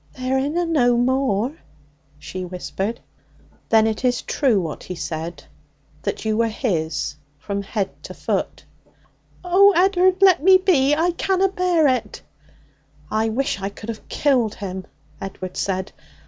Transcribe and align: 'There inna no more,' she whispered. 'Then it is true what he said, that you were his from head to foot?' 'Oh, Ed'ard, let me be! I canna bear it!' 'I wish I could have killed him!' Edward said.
'There 0.15 0.35
inna 0.39 0.65
no 0.65 0.97
more,' 0.97 1.55
she 2.17 2.43
whispered. 2.43 2.99
'Then 3.69 3.85
it 3.85 4.03
is 4.03 4.23
true 4.23 4.59
what 4.59 4.81
he 4.81 4.95
said, 4.95 5.43
that 6.01 6.25
you 6.25 6.35
were 6.35 6.47
his 6.47 7.17
from 7.37 7.61
head 7.61 7.91
to 8.01 8.11
foot?' 8.11 8.63
'Oh, 9.43 9.71
Ed'ard, 9.77 10.15
let 10.19 10.41
me 10.41 10.57
be! 10.57 10.95
I 10.95 11.11
canna 11.11 11.49
bear 11.49 11.87
it!' 11.87 12.23
'I 13.11 13.29
wish 13.29 13.61
I 13.61 13.69
could 13.69 13.89
have 13.89 14.09
killed 14.09 14.55
him!' 14.55 14.87
Edward 15.21 15.55
said. 15.55 15.91